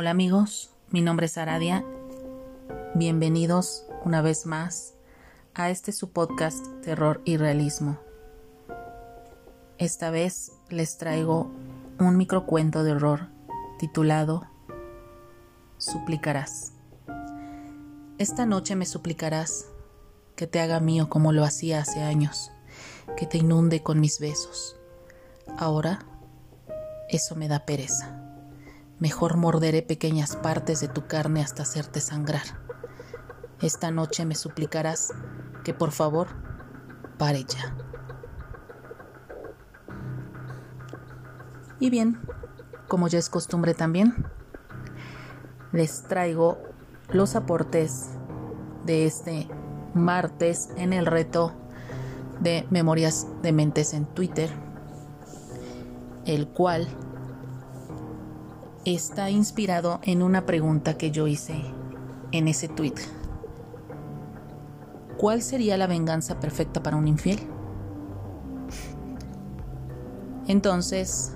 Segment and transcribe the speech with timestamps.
[0.00, 1.84] Hola amigos, mi nombre es Aradia.
[2.94, 4.94] Bienvenidos una vez más
[5.52, 7.98] a este su podcast Terror y Realismo.
[9.76, 11.50] Esta vez les traigo
[11.98, 13.28] un microcuento de horror
[13.78, 14.46] titulado
[15.76, 16.72] Suplicarás.
[18.16, 19.66] Esta noche me suplicarás
[20.34, 22.52] que te haga mío como lo hacía hace años,
[23.18, 24.76] que te inunde con mis besos.
[25.58, 25.98] Ahora,
[27.10, 28.29] eso me da pereza.
[29.00, 32.42] Mejor morderé pequeñas partes de tu carne hasta hacerte sangrar.
[33.62, 35.14] Esta noche me suplicarás
[35.64, 36.28] que por favor
[37.16, 37.74] pare ya.
[41.78, 42.20] Y bien,
[42.88, 44.26] como ya es costumbre también,
[45.72, 46.58] les traigo
[47.08, 48.10] los aportes
[48.84, 49.48] de este
[49.94, 51.54] martes en el reto
[52.40, 54.50] de Memorias de Mentes en Twitter,
[56.26, 56.86] el cual
[58.84, 61.60] está inspirado en una pregunta que yo hice
[62.32, 62.94] en ese tweet.
[65.16, 67.40] ¿Cuál sería la venganza perfecta para un infiel?
[70.46, 71.34] Entonces,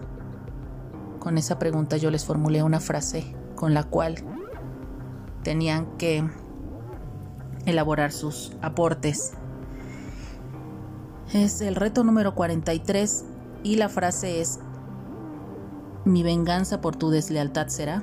[1.19, 4.17] con esa pregunta yo les formulé una frase con la cual
[5.43, 6.25] tenían que
[7.67, 9.35] elaborar sus aportes.
[11.33, 13.25] Es el reto número 43
[13.63, 14.61] y la frase es
[16.05, 18.03] mi venganza por tu deslealtad será.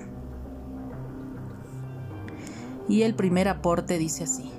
[2.88, 4.52] Y el primer aporte dice así.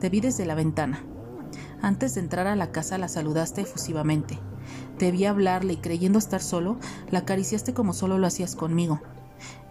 [0.00, 1.04] Te vi desde la ventana.
[1.82, 4.38] Antes de entrar a la casa la saludaste efusivamente.
[4.96, 6.78] Te vi hablarle y creyendo estar solo,
[7.10, 9.00] la acariciaste como solo lo hacías conmigo.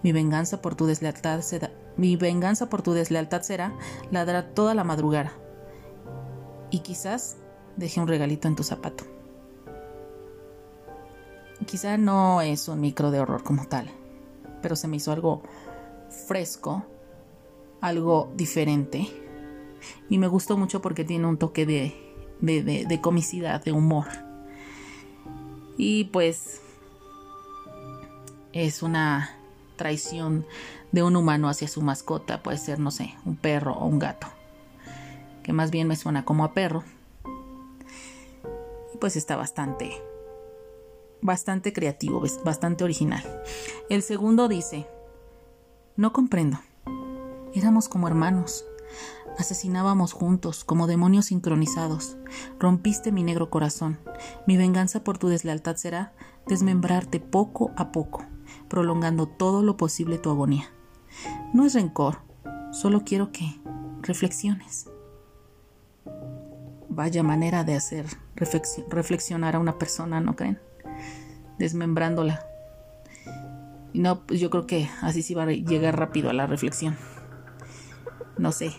[0.04, 3.74] Mi venganza por tu deslealtad será, mi venganza por tu deslealtad será
[4.12, 5.34] ladrar toda la madrugada.
[6.70, 7.38] Y quizás
[7.76, 9.17] deje un regalito en tu zapato
[11.68, 13.88] quizá no es un micro de horror como tal,
[14.64, 15.44] pero se me hizo algo
[16.28, 16.84] fresco,
[17.82, 19.08] algo diferente.
[20.10, 24.08] Y me gustó mucho porque tiene un toque de, de, de, comicidad, de humor.
[25.78, 26.62] Y pues
[28.54, 29.38] es una
[29.76, 30.48] traición
[30.92, 34.28] de un humano hacia su mascota, puede ser, no sé, un perro o un gato,
[35.44, 36.84] que más bien me suena como a perro.
[38.96, 40.07] Y pues está bastante
[41.22, 43.24] bastante creativo, bastante original.
[43.90, 44.88] El segundo dice,
[45.96, 46.60] no comprendo.
[47.54, 48.66] Éramos como hermanos.
[49.38, 52.18] Asesinábamos juntos, como demonios sincronizados.
[52.60, 54.00] Rompiste mi negro corazón.
[54.48, 56.14] Mi venganza por tu deslealtad será
[56.48, 58.26] desmembrarte poco a poco,
[58.68, 60.72] prolongando todo lo posible tu agonía.
[61.54, 62.20] No es rencor,
[62.72, 63.60] solo quiero que
[64.02, 64.90] reflexiones.
[66.90, 68.06] Vaya manera de hacer
[68.36, 70.60] reflexionar a una persona, ¿no creen?
[71.58, 72.46] Desmembrándola.
[73.94, 76.98] No, pues yo creo que así sí va a llegar rápido a la reflexión.
[78.38, 78.72] No sé.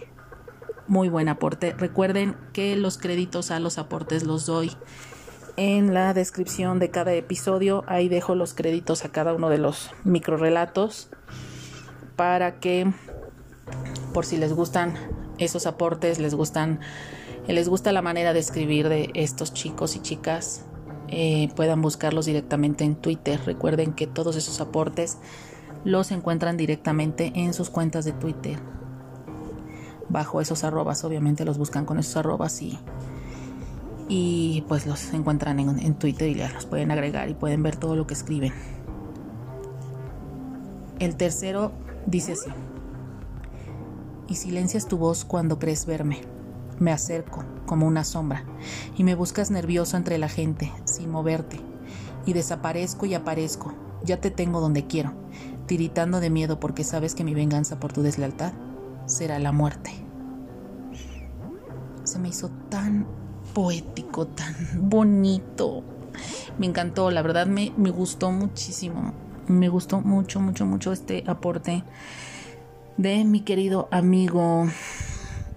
[0.87, 1.75] Muy buen aporte.
[1.77, 4.73] Recuerden que los créditos a los aportes los doy
[5.57, 7.85] en la descripción de cada episodio.
[7.89, 11.11] Ahí dejo los créditos a cada uno de los microrelatos
[12.17, 12.91] para que
[14.15, 14.95] por si les gustan
[15.39, 16.81] esos aportes, les gustan
[17.47, 20.65] les gusta la manera de escribir de estos chicos y chicas,
[21.09, 23.41] eh, puedan buscarlos directamente en Twitter.
[23.45, 25.19] Recuerden que todos esos aportes
[25.85, 28.59] los encuentran directamente en sus cuentas de Twitter.
[30.09, 32.79] Bajo esos arrobas, obviamente los buscan con esos arrobas y,
[34.09, 37.77] y pues los encuentran en, en Twitter y ya los pueden agregar y pueden ver
[37.77, 38.53] todo lo que escriben.
[40.99, 41.73] El tercero
[42.07, 42.51] dice así.
[44.29, 46.38] Y silencias tu voz cuando crees verme
[46.81, 48.45] me acerco, como una sombra,
[48.97, 51.61] y me buscas nervioso entre la gente, sin moverte.
[52.27, 53.75] Y desaparezco y aparezco,
[54.05, 55.13] ya te tengo donde quiero,
[55.67, 58.53] tiritando de miedo porque sabes que mi venganza por tu deslealtad
[59.07, 59.91] será la muerte.
[62.05, 63.07] Se me hizo tan
[63.55, 65.83] poético, tan bonito.
[66.59, 69.13] Me encantó, la verdad me, me gustó muchísimo.
[69.47, 71.85] Me gustó mucho, mucho, mucho este aporte
[72.99, 74.67] de mi querido amigo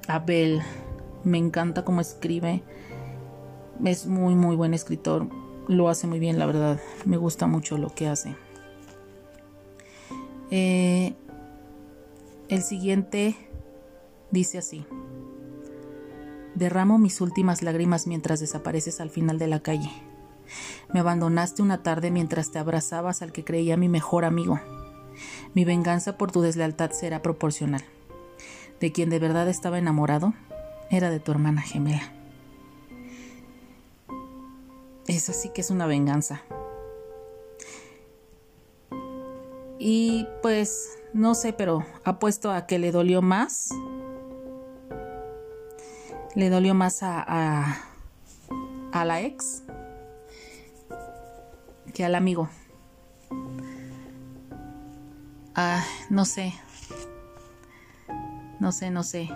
[0.07, 0.61] Abel
[1.23, 2.63] me encanta cómo escribe.
[3.83, 5.27] Es muy, muy buen escritor.
[5.67, 6.79] Lo hace muy bien, la verdad.
[7.05, 8.35] Me gusta mucho lo que hace.
[10.49, 11.15] Eh,
[12.49, 13.35] el siguiente
[14.31, 14.85] dice así.
[16.55, 19.89] Derramo mis últimas lágrimas mientras desapareces al final de la calle.
[20.93, 24.59] Me abandonaste una tarde mientras te abrazabas al que creía mi mejor amigo.
[25.53, 27.83] Mi venganza por tu deslealtad será proporcional.
[28.81, 30.33] De quien de verdad estaba enamorado,
[30.91, 32.11] era de tu hermana gemela.
[35.07, 36.41] Esa sí que es una venganza.
[39.79, 43.69] Y pues no sé, pero apuesto a que le dolió más.
[46.35, 47.77] Le dolió más a, a,
[48.91, 49.63] a la ex
[51.93, 52.49] que al amigo.
[55.55, 56.53] Ah, no sé.
[58.59, 59.29] No sé, no sé.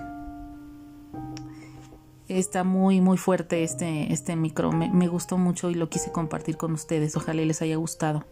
[2.36, 4.74] Está muy, muy fuerte este, este micro.
[4.74, 7.16] Me, gustó mucho y lo quise compartir con ustedes.
[7.16, 8.26] Ojalá les haya gustado.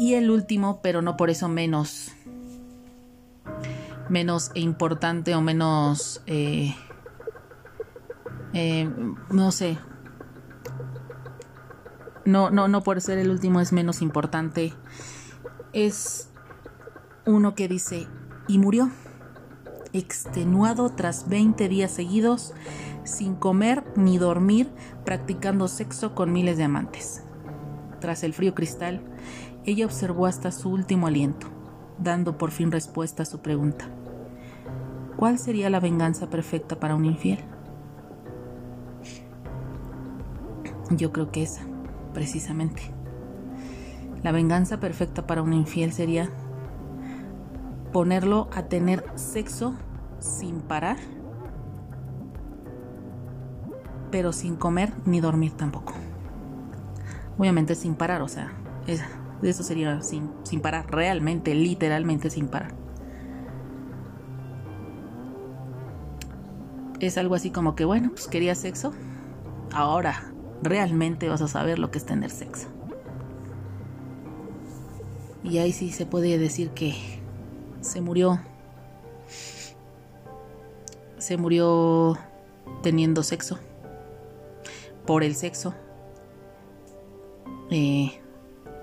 [0.00, 2.10] Y el último, pero no por eso menos
[4.08, 6.74] menos importante o menos eh,
[8.52, 8.88] eh,
[9.30, 9.78] no sé
[12.24, 14.72] no no no por ser el último es menos importante
[15.72, 16.28] es
[17.24, 18.06] uno que dice
[18.46, 18.90] y murió
[19.92, 22.54] extenuado tras 20 días seguidos
[23.04, 24.68] sin comer ni dormir
[25.04, 27.22] practicando sexo con miles de amantes
[28.00, 29.00] tras el frío cristal
[29.66, 31.48] ella observó hasta su último aliento,
[31.98, 33.86] dando por fin respuesta a su pregunta.
[35.16, 37.40] ¿Cuál sería la venganza perfecta para un infiel?
[40.90, 41.62] Yo creo que esa,
[42.14, 42.82] precisamente.
[44.22, 46.30] La venganza perfecta para un infiel sería
[47.96, 49.74] ponerlo a tener sexo
[50.18, 50.98] sin parar,
[54.10, 55.94] pero sin comer ni dormir tampoco.
[57.38, 58.52] Obviamente sin parar, o sea,
[59.42, 62.74] eso sería sin, sin parar, realmente, literalmente sin parar.
[67.00, 68.92] Es algo así como que, bueno, pues quería sexo.
[69.72, 72.68] Ahora realmente vas a saber lo que es tener sexo.
[75.42, 77.15] Y ahí sí se puede decir que
[77.86, 78.40] se murió.
[81.18, 82.18] Se murió
[82.82, 83.58] teniendo sexo.
[85.06, 85.74] Por el sexo.
[87.70, 88.20] Eh,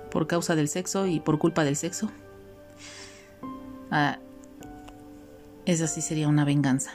[0.10, 2.10] por causa del sexo y por culpa del sexo.
[3.92, 4.20] Ah,
[5.66, 6.92] esa sí sería una venganza.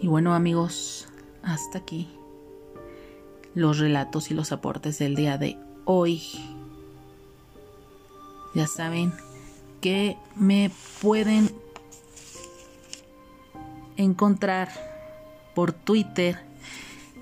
[0.00, 1.08] Y bueno amigos,
[1.42, 2.08] hasta aquí
[3.54, 6.22] los relatos y los aportes del día de hoy.
[8.54, 9.12] Ya saben
[9.86, 11.48] que me pueden
[13.96, 14.68] encontrar
[15.54, 16.40] por Twitter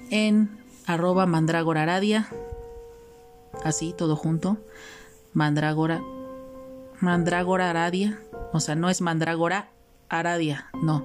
[0.08, 0.48] en
[0.86, 2.26] arroba mandragoraradia
[3.62, 4.56] así todo junto,
[5.34, 6.00] Mandrágora,
[7.00, 8.18] Mandrágora Aradia,
[8.54, 9.68] o sea, no es Mandrágora
[10.08, 11.04] Aradia, no,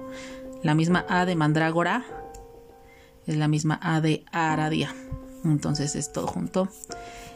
[0.62, 2.06] la misma A de Mandrágora
[3.26, 4.94] es la misma A de Aradia,
[5.44, 6.70] entonces es todo junto.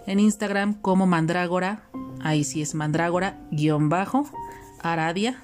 [0.07, 1.83] En Instagram como Mandrágora,
[2.25, 4.27] ahí sí es Mandrágora, guion bajo,
[4.83, 5.41] Aradia.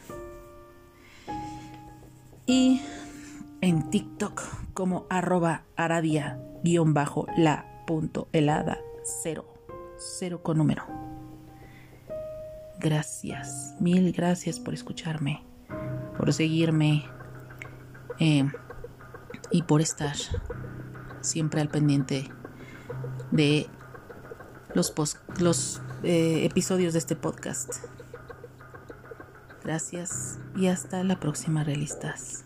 [2.47, 2.83] Y
[3.61, 4.43] en TikTok
[4.75, 8.79] como arroba aradia guion bajo la punto helada
[9.23, 9.51] cero
[10.01, 10.85] cero con número.
[12.81, 15.45] Gracias, mil gracias por escucharme,
[16.17, 17.05] por seguirme
[18.19, 18.51] eh,
[19.51, 20.17] y por estar
[21.21, 22.31] siempre al pendiente
[23.31, 23.67] de
[24.75, 24.95] los,
[25.39, 27.85] los eh, episodios de este podcast.
[29.63, 32.45] Gracias y hasta la próxima, realistas.